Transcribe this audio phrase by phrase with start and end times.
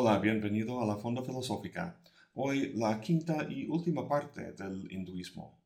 [0.00, 1.98] Hola, bienvenido a la Fonda Filosófica.
[2.34, 5.60] Hoy la quinta y última parte del hinduismo.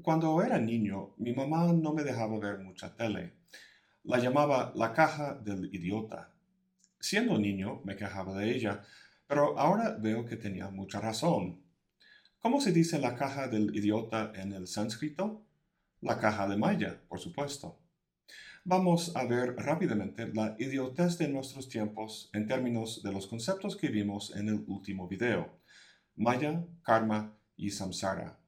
[0.00, 3.34] Cuando era niño, mi mamá no me dejaba ver mucha tele.
[4.04, 6.32] La llamaba la caja del idiota.
[6.98, 8.82] Siendo niño, me quejaba de ella,
[9.26, 11.62] pero ahora veo que tenía mucha razón.
[12.40, 15.44] ¿Cómo se dice la caja del idiota en el sánscrito?
[16.00, 17.81] La caja de Maya, por supuesto
[18.64, 23.88] vamos a ver rápidamente la idiotez de nuestros tiempos en términos de los conceptos que
[23.88, 25.58] vimos en el último video,
[26.14, 28.38] Maya, Karma y Samsara.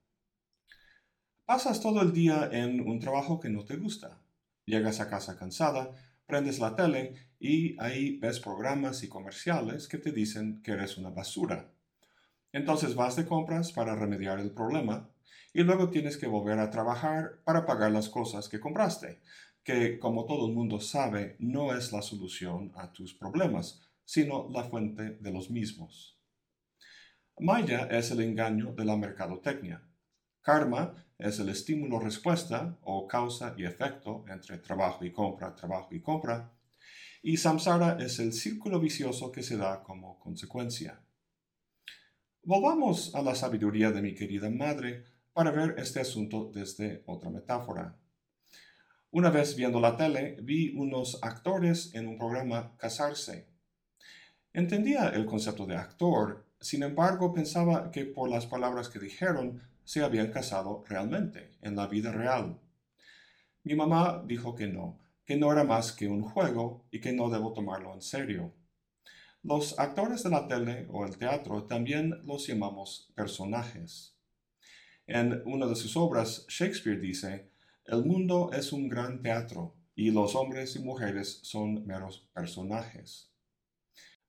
[1.45, 4.21] Pasas todo el día en un trabajo que no te gusta.
[4.65, 5.91] Llegas a casa cansada,
[6.27, 11.11] prendes la tele y ahí ves programas y comerciales que te dicen que eres una
[11.11, 11.71] basura.
[12.53, 15.11] Entonces vas de compras para remediar el problema
[15.53, 19.21] y luego tienes que volver a trabajar para pagar las cosas que compraste,
[19.65, 24.65] que, como todo el mundo sabe, no es la solución a tus problemas, sino la
[24.65, 26.21] fuente de los mismos.
[27.39, 29.83] Maya es el engaño de la mercadotecnia.
[30.43, 36.53] Karma es el estímulo-respuesta o causa y efecto entre trabajo y compra, trabajo y compra.
[37.23, 41.01] Y samsara es el círculo vicioso que se da como consecuencia.
[42.43, 47.99] Volvamos a la sabiduría de mi querida madre para ver este asunto desde otra metáfora.
[49.15, 53.47] Una vez viendo la tele, vi unos actores en un programa casarse.
[54.53, 60.03] Entendía el concepto de actor, sin embargo pensaba que por las palabras que dijeron se
[60.03, 62.59] habían casado realmente, en la vida real.
[63.63, 67.31] Mi mamá dijo que no, que no era más que un juego y que no
[67.31, 68.53] debo tomarlo en serio.
[69.45, 74.17] Los actores de la tele o el teatro también los llamamos personajes.
[75.07, 77.54] En una de sus obras, Shakespeare dice,
[77.87, 83.31] el mundo es un gran teatro y los hombres y mujeres son meros personajes.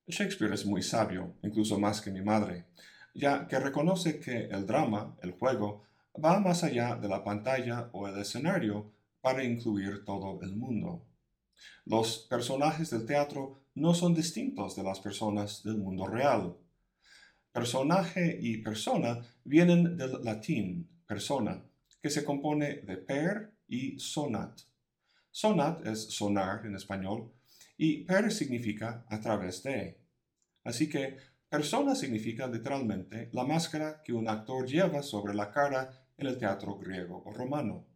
[0.07, 2.65] Shakespeare es muy sabio, incluso más que mi madre,
[3.13, 5.83] ya que reconoce que el drama, el juego,
[6.23, 11.07] va más allá de la pantalla o el escenario para incluir todo el mundo.
[11.85, 16.57] Los personajes del teatro no son distintos de las personas del mundo real.
[17.51, 21.63] Personaje y persona vienen del latín persona,
[22.05, 24.61] que se compone de per y sonat.
[25.31, 27.31] Sonat es sonar en español
[27.77, 29.97] y per significa a través de.
[30.63, 31.17] Así que
[31.49, 36.77] persona significa literalmente la máscara que un actor lleva sobre la cara en el teatro
[36.77, 37.87] griego o romano.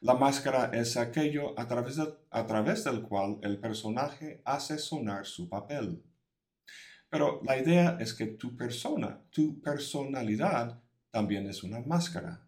[0.00, 5.46] La máscara es aquello a través, a través del cual el personaje hace sonar su
[5.50, 6.02] papel.
[7.10, 10.80] Pero la idea es que tu persona, tu personalidad,
[11.10, 12.45] también es una máscara.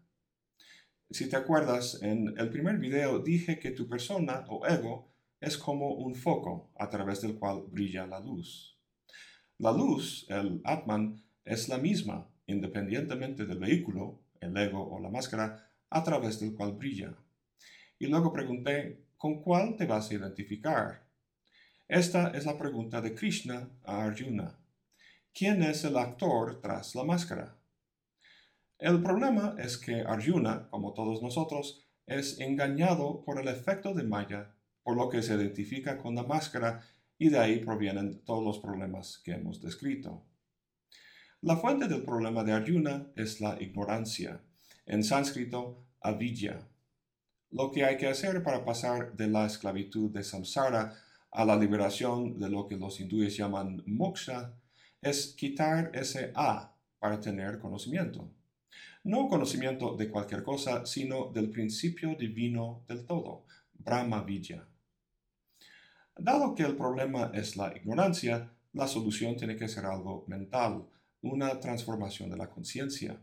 [1.11, 5.11] Si te acuerdas, en el primer video dije que tu persona o ego
[5.41, 8.77] es como un foco a través del cual brilla la luz.
[9.57, 15.67] La luz, el Atman, es la misma, independientemente del vehículo, el ego o la máscara,
[15.89, 17.15] a través del cual brilla.
[17.97, 21.07] Y luego pregunté, ¿con cuál te vas a identificar?
[21.87, 24.59] Esta es la pregunta de Krishna a Arjuna.
[25.33, 27.58] ¿Quién es el actor tras la máscara?
[28.79, 34.55] El problema es que Arjuna, como todos nosotros, es engañado por el efecto de Maya,
[34.83, 36.81] por lo que se identifica con la máscara
[37.17, 40.23] y de ahí provienen todos los problemas que hemos descrito.
[41.41, 44.41] La fuente del problema de Arjuna es la ignorancia,
[44.85, 46.65] en sánscrito avidya.
[47.51, 50.95] Lo que hay que hacer para pasar de la esclavitud de samsara
[51.31, 54.53] a la liberación de lo que los hindúes llaman moksha
[55.01, 58.38] es quitar ese a para tener conocimiento
[59.03, 64.67] no conocimiento de cualquier cosa, sino del principio divino del todo, Brahma Vidya.
[66.17, 70.85] Dado que el problema es la ignorancia, la solución tiene que ser algo mental,
[71.21, 73.17] una transformación de la conciencia.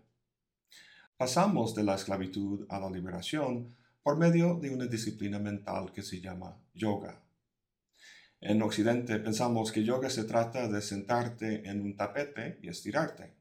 [1.16, 6.20] Pasamos de la esclavitud a la liberación por medio de una disciplina mental que se
[6.20, 7.22] llama yoga.
[8.40, 13.35] En Occidente pensamos que yoga se trata de sentarte en un tapete y estirarte.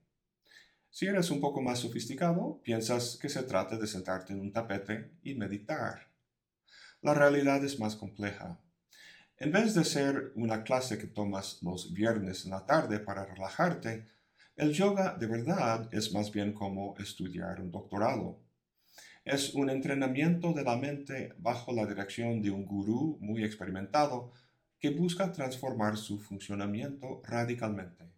[0.95, 5.11] Si eres un poco más sofisticado, piensas que se trata de sentarte en un tapete
[5.23, 6.07] y meditar.
[7.01, 8.61] La realidad es más compleja.
[9.35, 14.05] En vez de ser una clase que tomas los viernes en la tarde para relajarte,
[14.55, 18.39] el yoga de verdad es más bien como estudiar un doctorado.
[19.25, 24.31] Es un entrenamiento de la mente bajo la dirección de un gurú muy experimentado
[24.79, 28.14] que busca transformar su funcionamiento radicalmente.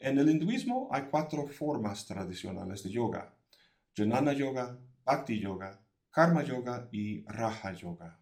[0.00, 3.34] En el hinduismo hay cuatro formas tradicionales de yoga.
[3.94, 5.78] Jnana Yoga, Bhakti Yoga,
[6.10, 8.18] Karma Yoga y Raja Yoga.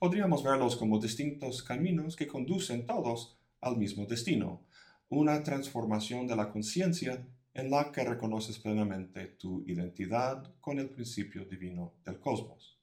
[0.00, 4.66] Podríamos verlos como distintos caminos que conducen todos al mismo destino,
[5.10, 7.24] una transformación de la conciencia
[7.54, 12.80] en la que reconoces plenamente tu identidad con el principio divino del cosmos.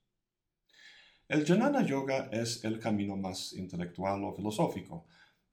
[1.27, 5.07] El Jnana Yoga es el camino más intelectual o filosófico.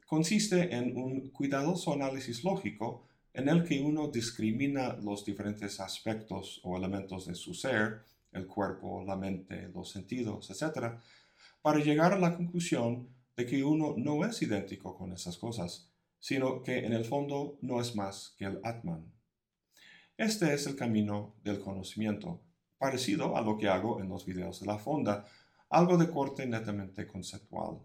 [0.08, 6.78] Consiste en un cuidadoso análisis lógico en el que uno discrimina los diferentes aspectos o
[6.78, 10.94] elementos de su ser, el cuerpo, la mente, los sentidos, etc.,
[11.60, 16.62] para llegar a la conclusión de que uno no es idéntico con esas cosas, sino
[16.62, 19.12] que en el fondo no es más que el Atman.
[20.16, 22.40] Este es el camino del conocimiento,
[22.78, 25.26] parecido a lo que hago en los videos de la fonda,
[25.69, 27.82] algo de corte netamente conceptual.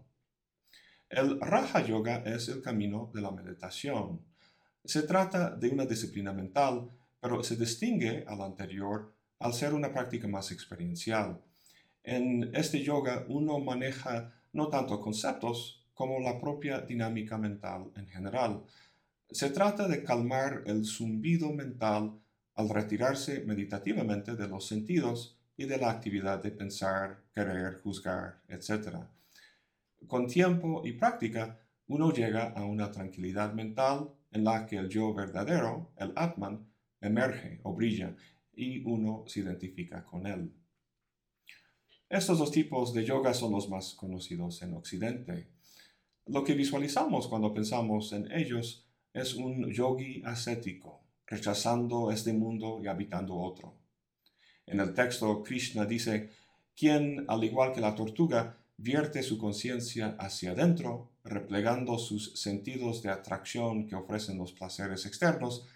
[1.16, 4.20] El Raja Yoga es el camino de la meditación.
[4.84, 6.90] Se trata de una disciplina mental,
[7.20, 11.40] pero se distingue al anterior al ser una práctica más experiencial.
[12.02, 18.64] En este yoga uno maneja no tanto conceptos como la propia dinámica mental en general.
[19.30, 22.18] Se trata de calmar el zumbido mental
[22.56, 28.96] al retirarse meditativamente de los sentidos y de la actividad de pensar, querer, juzgar, etc.
[30.06, 35.14] Con tiempo y práctica, uno llega a una tranquilidad mental en la que el yo
[35.14, 36.66] verdadero, el Atman,
[37.00, 38.16] emerge o brilla
[38.52, 40.52] y uno se identifica con él.
[42.08, 45.48] Estos dos tipos de yoga son los más conocidos en Occidente.
[46.26, 52.88] Lo que visualizamos cuando pensamos en ellos es un yogi ascético, rechazando este mundo y
[52.88, 53.74] habitando otro.
[54.66, 56.30] En el texto, Krishna dice,
[56.74, 63.10] quien, al igual que la tortuga, vierte su conciencia hacia adentro, replegando sus sentidos de
[63.10, 65.66] atracción que ofrecen los placeres externos,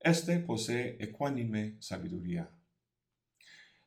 [0.00, 2.50] este posee ecuánime sabiduría.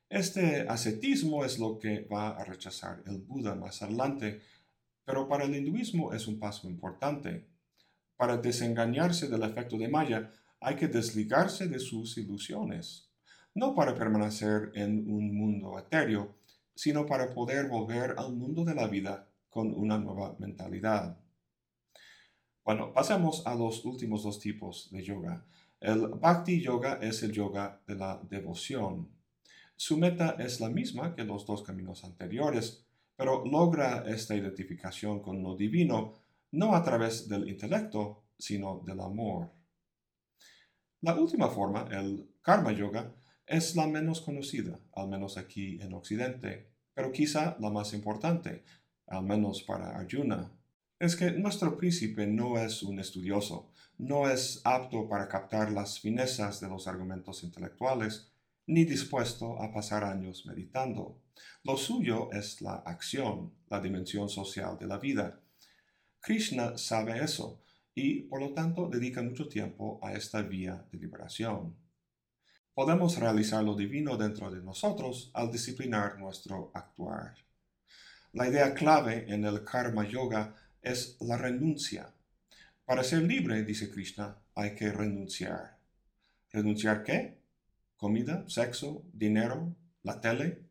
[0.09, 4.42] Este ascetismo es lo que va a rechazar el Buda más adelante,
[5.06, 7.45] pero para el hinduismo es un paso importante.
[8.15, 13.09] Para desengañarse del efecto de Maya hay que desligarse de sus ilusiones,
[13.54, 16.38] no para permanecer en un mundo etéreo,
[16.78, 21.18] sino para poder volver al mundo de la vida con una nueva mentalidad.
[22.64, 25.44] Bueno, pasemos a los últimos dos tipos de yoga.
[25.80, 29.10] El Bhakti Yoga es el yoga de la devoción.
[29.76, 32.86] Su meta es la misma que los dos caminos anteriores,
[33.16, 36.14] pero logra esta identificación con lo divino
[36.52, 39.50] no a través del intelecto, sino del amor.
[41.02, 43.12] La última forma, el Karma Yoga,
[43.48, 48.66] es la menos conocida, al menos aquí en Occidente, pero quizá la más importante,
[49.08, 50.52] al menos para Arjuna.
[51.00, 56.60] Es que nuestro príncipe no es un estudioso, no es apto para captar las finezas
[56.60, 58.32] de los argumentos intelectuales,
[58.66, 61.22] ni dispuesto a pasar años meditando.
[61.64, 65.40] Lo suyo es la acción, la dimensión social de la vida.
[66.20, 67.62] Krishna sabe eso
[67.96, 71.87] y por lo tanto dedica mucho tiempo a esta vía de liberación.
[72.78, 77.34] Podemos realizar lo divino dentro de nosotros al disciplinar nuestro actuar.
[78.34, 80.54] La idea clave en el karma yoga
[80.84, 82.14] es la renuncia,
[82.86, 85.80] para ser libre, dice Krishna, hay que renunciar.
[86.52, 87.42] ¿Renunciar qué?
[87.96, 88.46] ¿Comida?
[88.48, 89.04] ¿Sexo?
[89.12, 89.76] ¿Dinero?
[90.04, 90.62] ¿La tele?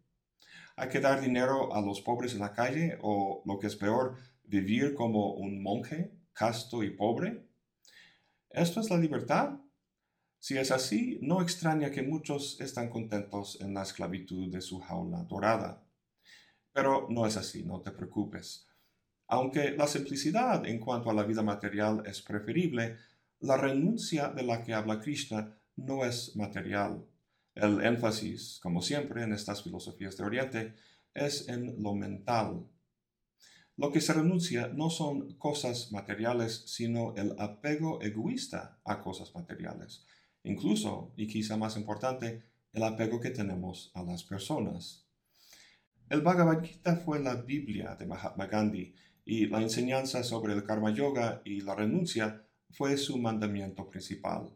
[0.77, 4.15] ¿Hay que dar dinero a los pobres en la calle o, lo que es peor,
[4.45, 7.49] vivir como un monje, casto y pobre?
[8.49, 9.59] ¿Esto es la libertad?
[10.47, 15.25] Si es así, no extraña que muchos están contentos en la esclavitud de su jaula
[15.25, 15.83] dorada.
[16.73, 18.69] Pero no es así, no te preocupes.
[19.27, 22.97] Aunque la simplicidad en cuanto a la vida material es preferible,
[23.41, 27.05] la renuncia de la que habla Krishna no es material.
[27.57, 30.75] El énfasis, como siempre en estas filosofías de Oriente,
[31.13, 32.69] es en lo mental.
[33.77, 40.07] Lo que se renuncia no son cosas materiales, sino el apego egoísta a cosas materiales.
[40.47, 45.05] Incluso, y quizá más importante, el apego que tenemos a las personas.
[46.09, 50.93] El Bhagavad Gita fue la Biblia de Mahatma Gandhi y la enseñanza sobre el karma
[50.93, 54.51] yoga y la renuncia fue su mandamiento principal.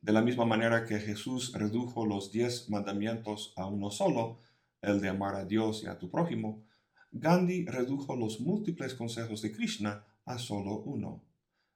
[0.00, 4.38] De la misma manera que Jesús redujo los diez mandamientos a uno solo,
[4.80, 6.64] el de amar a Dios y a tu prójimo,
[7.12, 11.22] Gandhi redujo los múltiples consejos de Krishna a solo uno,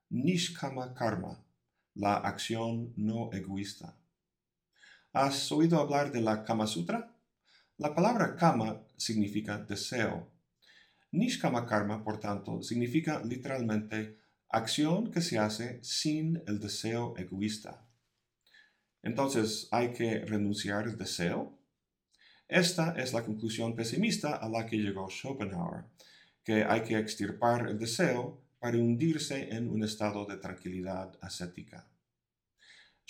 [0.08, 1.44] Nishkama Karma,
[2.00, 3.94] la acción no egoísta.
[5.12, 7.14] ¿Has oído hablar de la Kama Sutra?
[7.76, 10.30] La palabra Kama significa deseo
[11.12, 17.84] Nishkama karma, por tanto, significa literalmente acción que se hace sin el deseo egoísta.
[19.02, 21.58] Entonces, ¿hay que renunciar al deseo?
[22.46, 25.84] Esta es la conclusión pesimista a la que llegó Schopenhauer,
[26.44, 31.89] que hay que extirpar el deseo para hundirse en un estado de tranquilidad ascética.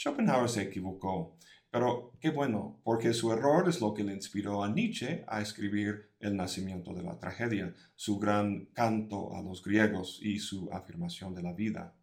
[0.01, 1.37] Schopenhauer se equivocó,
[1.71, 6.15] pero qué bueno, porque su error es lo que le inspiró a Nietzsche a escribir
[6.21, 11.43] El nacimiento de la tragedia, su gran canto a los griegos y su afirmación de
[11.43, 11.95] la vida.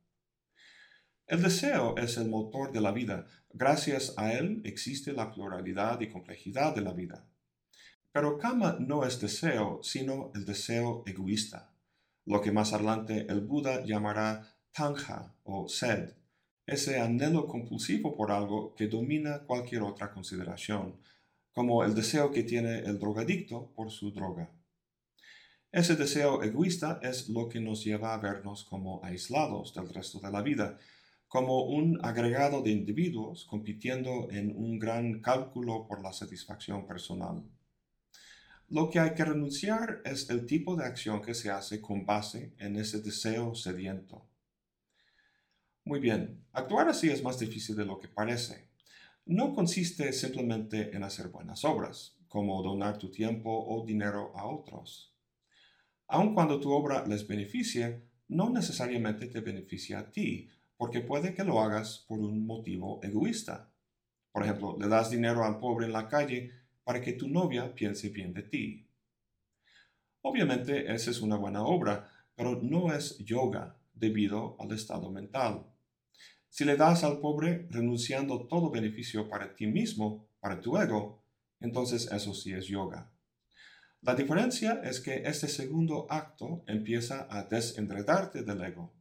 [1.25, 3.25] El deseo es el motor de la vida.
[3.51, 7.27] Gracias a él existe la pluralidad y complejidad de la vida.
[8.11, 11.73] Pero Kama no es deseo, sino el deseo egoísta,
[12.25, 16.16] lo que más adelante el Buda llamará tanja o sed,
[16.67, 20.99] ese anhelo compulsivo por algo que domina cualquier otra consideración,
[21.53, 24.51] como el deseo que tiene el drogadicto por su droga.
[25.71, 30.29] Ese deseo egoísta es lo que nos lleva a vernos como aislados del resto de
[30.29, 30.77] la vida,
[31.29, 37.43] como un agregado de individuos compitiendo en un gran cálculo por la satisfacción personal.
[38.69, 42.53] Lo que hay que renunciar es el tipo de acción que se hace con base
[42.57, 44.26] en ese deseo sediento.
[45.87, 48.67] Muy bien, actuar así es más difícil de lo que parece.
[49.25, 55.15] No consiste simplemente en hacer buenas obras, como donar tu tiempo o dinero a otros.
[56.09, 61.45] Aun cuando tu obra les beneficie, no necesariamente te beneficia a ti, porque puede que
[61.45, 63.71] lo hagas por un motivo egoísta.
[64.33, 66.51] Por ejemplo, le das dinero al pobre en la calle
[66.83, 68.89] para que tu novia piense bien de ti.
[70.21, 75.65] Obviamente esa es una buena obra, pero no es yoga debido al estado mental.
[76.49, 81.23] Si le das al pobre renunciando todo beneficio para ti mismo, para tu ego,
[81.59, 83.11] entonces eso sí es yoga.
[84.01, 88.93] La diferencia es que este segundo acto empieza a desenredarte del ego.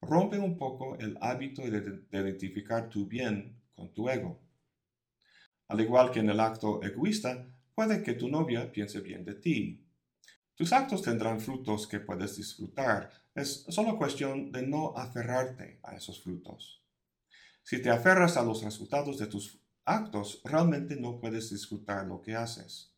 [0.00, 4.40] Rompe un poco el hábito de, identificar tu bien con tu ego.
[5.68, 9.86] Al igual que en el acto egoísta, puede que tu novia piense bien de ti.
[10.54, 13.10] Tus actos tendrán frutos que puedes disfrutar.
[13.34, 16.81] Es solo cuestión de no aferrarte a esos frutos.
[17.62, 22.34] Si te aferras a los resultados de tus actos, realmente no puedes disfrutar lo que
[22.34, 22.92] haces.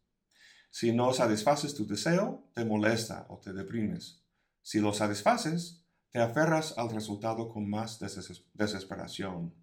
[0.71, 4.23] Si no satisfaces tu deseo, te molesta o te deprimes.
[4.63, 7.99] Si lo satisfaces, te aferras al resultado con más
[8.55, 9.55] desesperación.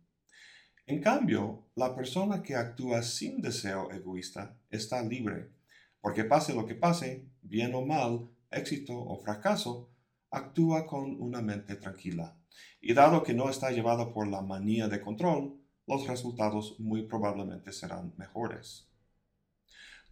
[0.86, 5.52] En cambio, la persona que actúa sin deseo egoísta está libre,
[6.00, 9.90] porque pase lo que pase, bien o mal, éxito o fracaso,
[10.30, 12.36] actúa con una mente tranquila.
[12.82, 17.72] Y dado que no está llevado por la manía de control, los resultados muy probablemente
[17.72, 18.88] serán mejores.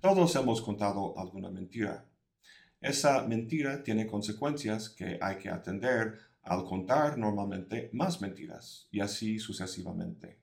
[0.02, 2.06] Todos hemos contado alguna mentira.
[2.82, 9.40] Esa mentira tiene consecuencias que hay que atender al contar normalmente más mentiras y así
[9.40, 10.40] sucesivamente.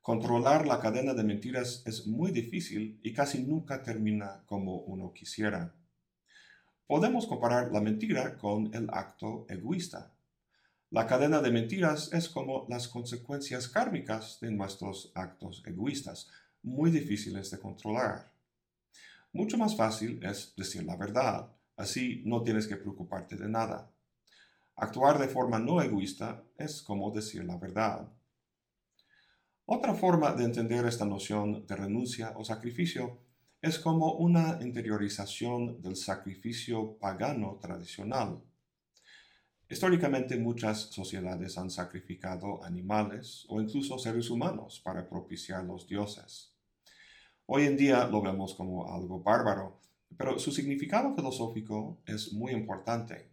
[0.00, 5.74] Controlar la cadena de mentiras es muy difícil y casi nunca termina como uno quisiera.
[6.86, 10.13] Podemos comparar la mentira con el acto egoísta.
[10.94, 16.30] La cadena de mentiras es como las consecuencias kármicas de nuestros actos egoístas,
[16.62, 18.30] muy difíciles de controlar.
[19.32, 23.90] Mucho más fácil es decir la verdad, así no tienes que preocuparte de nada.
[24.76, 28.08] Actuar de forma no egoísta es como decir la verdad.
[29.66, 33.18] Otra forma de entender esta noción de renuncia o sacrificio
[33.60, 38.40] es como una interiorización del sacrificio pagano tradicional.
[39.68, 46.52] Históricamente muchas sociedades han sacrificado animales o incluso seres humanos para propiciar los dioses.
[47.46, 49.80] Hoy en día lo vemos como algo bárbaro,
[50.18, 53.30] pero su significado filosófico es muy importante.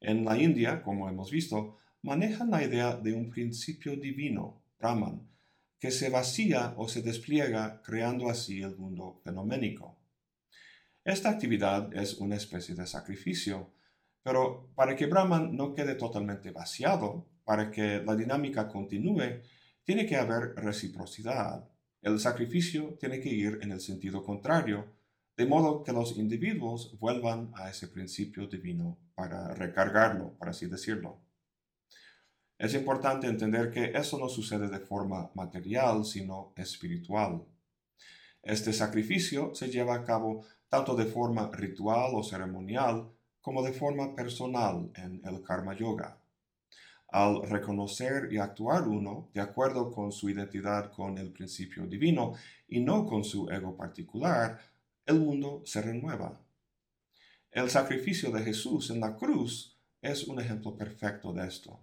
[0.00, 5.28] En la India, como hemos visto, manejan la idea de un principio divino, Brahman,
[5.78, 9.96] que se vacía o se despliega creando así el mundo fenoménico.
[11.04, 13.72] Esta actividad es una especie de sacrificio,
[14.22, 19.42] pero para que Brahman no quede totalmente vaciado, para que la dinámica continúe,
[19.82, 21.68] tiene que haber reciprocidad.
[22.02, 24.86] El sacrificio tiene que ir en el sentido contrario,
[25.36, 31.18] de modo que los individuos vuelvan a ese principio divino para recargarlo, por así decirlo.
[32.58, 37.42] Es importante entender que eso no sucede de forma material, sino espiritual.
[38.42, 43.10] Este sacrificio se lleva a cabo tanto de forma ritual o ceremonial
[43.40, 46.18] como de forma personal en el karma yoga.
[47.08, 52.34] Al reconocer y actuar uno de acuerdo con su identidad con el principio divino
[52.68, 54.60] y no con su ego particular,
[55.06, 56.40] el mundo se renueva.
[57.50, 61.80] El sacrificio de Jesús en la cruz es un ejemplo perfecto de esto.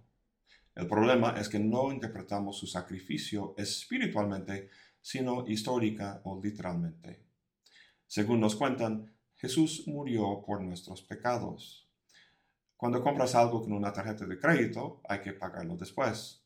[0.74, 7.20] El problema es que no interpretamos su sacrificio espiritualmente, sino histórica o literalmente.
[8.06, 11.88] Según nos cuentan, Jesús murió por nuestros pecados.
[12.76, 16.42] Cuando compras algo con una tarjeta de crédito, hay que pagarlo después.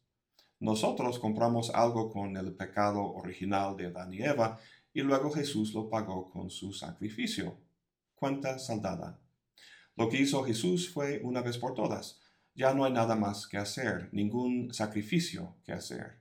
[0.60, 4.60] Nosotros compramos algo con el pecado original de Adán y Eva
[4.92, 7.56] y luego Jesús lo pagó con su sacrificio.
[8.14, 9.18] Cuenta saldada.
[9.96, 12.20] Lo que hizo Jesús fue una vez por todas.
[12.54, 16.20] Ya no hay nada más que hacer, ningún sacrificio que hacer.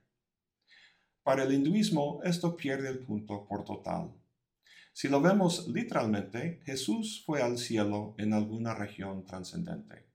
[1.21, 4.11] Para el hinduismo esto pierde el punto por total.
[4.93, 10.05] Si lo vemos literalmente, Jesús fue al cielo en alguna región trascendente.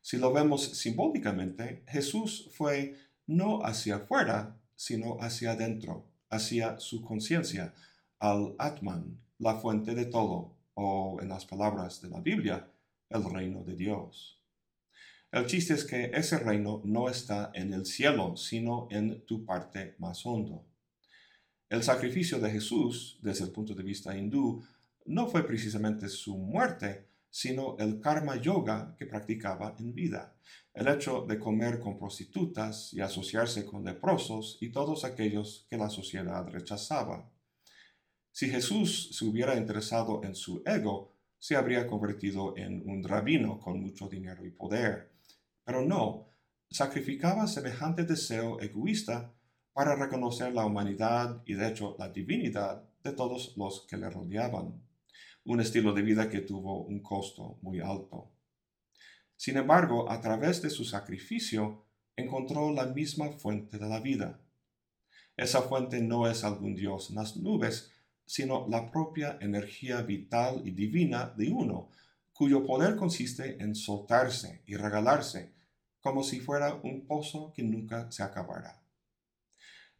[0.00, 7.72] Si lo vemos simbólicamente, Jesús fue no hacia afuera, sino hacia adentro, hacia su conciencia,
[8.18, 12.68] al Atman, la fuente de todo, o en las palabras de la Biblia,
[13.10, 14.40] el reino de Dios.
[15.30, 19.94] El chiste es que ese reino no está en el cielo, sino en tu parte
[19.98, 20.66] más hondo.
[21.72, 24.62] El sacrificio de Jesús, desde el punto de vista hindú,
[25.06, 30.36] no fue precisamente su muerte, sino el karma yoga que practicaba en vida,
[30.74, 35.88] el hecho de comer con prostitutas y asociarse con leprosos y todos aquellos que la
[35.88, 37.32] sociedad rechazaba.
[38.30, 43.80] Si Jesús se hubiera interesado en su ego, se habría convertido en un rabino con
[43.80, 45.10] mucho dinero y poder.
[45.64, 46.28] Pero no,
[46.70, 49.32] sacrificaba semejante deseo egoísta
[49.72, 54.82] para reconocer la humanidad y de hecho la divinidad de todos los que le rodeaban,
[55.44, 58.30] un estilo de vida que tuvo un costo muy alto.
[59.36, 61.86] Sin embargo, a través de su sacrificio,
[62.16, 64.40] encontró la misma fuente de la vida.
[65.36, 67.90] Esa fuente no es algún dios en las nubes,
[68.26, 71.90] sino la propia energía vital y divina de uno,
[72.32, 75.52] cuyo poder consiste en soltarse y regalarse,
[76.00, 78.81] como si fuera un pozo que nunca se acabará.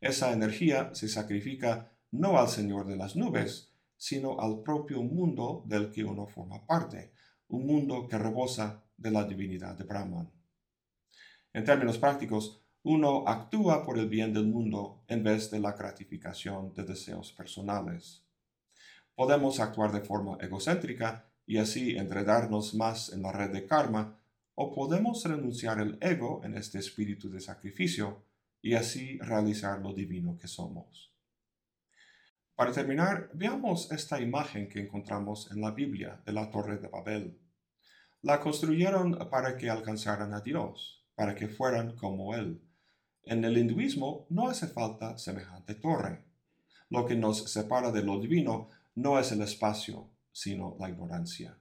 [0.03, 5.93] Esa energía se sacrifica no al Señor de las nubes, sino al propio mundo del
[5.93, 7.13] que uno forma parte,
[7.47, 10.29] un mundo que rebosa de la divinidad de Brahman.
[11.53, 16.75] En términos prácticos, uno actúa por el bien del mundo en vez de la gratificación
[16.75, 18.25] de deseos personales.
[19.15, 24.19] Podemos actuar de forma egocéntrica y así enredarnos más en la red de karma,
[24.57, 28.25] o podemos renunciar el ego en este espíritu de sacrificio
[28.63, 31.13] y así realizar lo divino que somos.
[32.55, 37.39] Para terminar, veamos esta imagen que encontramos en la Biblia de la Torre de Babel.
[38.23, 42.63] La construyeron para que alcanzaran a Dios, para que fueran como Él,
[43.25, 46.25] en el hinduismo no hace falta semejante torre.
[46.91, 51.57] Lo que nos separa de lo divino no es el espacio, sino la ignorancia.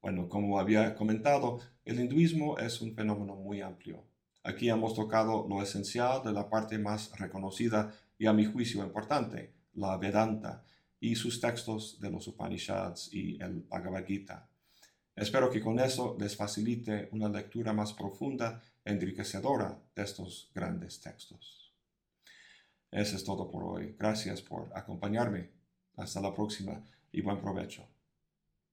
[0.00, 4.02] Bueno, como había comentado, el hinduismo es un fenómeno muy amplio.
[4.42, 9.52] Aquí hemos tocado lo esencial de la parte más reconocida y a mi juicio importante,
[9.74, 10.64] la Vedanta,
[10.98, 14.48] y sus textos de los Upanishads y el Bhagavad Gita.
[15.14, 21.74] Espero que con eso les facilite una lectura más profunda enriquecedora de estos grandes textos.
[22.90, 23.94] Eso es todo por hoy.
[23.98, 25.50] Gracias por acompañarme.
[25.96, 27.86] Hasta la próxima y buen provecho.